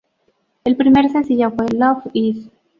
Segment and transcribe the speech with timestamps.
[0.63, 2.49] El primer sencillo fue "Love Is".